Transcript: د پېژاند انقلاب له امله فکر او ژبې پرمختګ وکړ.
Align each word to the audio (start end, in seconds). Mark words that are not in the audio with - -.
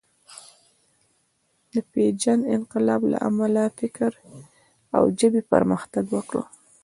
د 1.73 1.75
پېژاند 1.91 2.41
انقلاب 2.55 3.01
له 3.11 3.17
امله 3.29 3.63
فکر 3.79 4.11
او 4.95 5.03
ژبې 5.19 5.41
پرمختګ 5.53 6.05
وکړ. 6.11 6.41